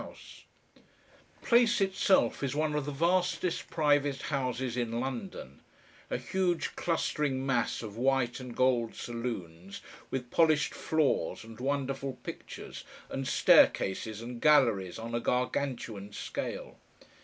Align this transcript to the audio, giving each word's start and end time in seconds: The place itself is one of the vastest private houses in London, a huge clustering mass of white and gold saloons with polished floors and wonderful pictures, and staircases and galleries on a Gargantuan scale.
The 0.73 0.81
place 1.43 1.79
itself 1.79 2.41
is 2.41 2.55
one 2.55 2.73
of 2.73 2.85
the 2.85 2.91
vastest 2.91 3.69
private 3.69 4.19
houses 4.23 4.75
in 4.75 4.99
London, 4.99 5.61
a 6.09 6.17
huge 6.17 6.75
clustering 6.75 7.45
mass 7.45 7.83
of 7.83 7.97
white 7.97 8.39
and 8.39 8.55
gold 8.55 8.95
saloons 8.95 9.79
with 10.09 10.31
polished 10.31 10.73
floors 10.73 11.43
and 11.43 11.59
wonderful 11.59 12.13
pictures, 12.23 12.83
and 13.11 13.27
staircases 13.27 14.23
and 14.23 14.41
galleries 14.41 14.97
on 14.97 15.13
a 15.13 15.19
Gargantuan 15.19 16.13
scale. 16.13 16.79